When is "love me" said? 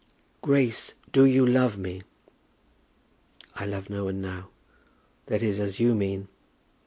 1.45-2.01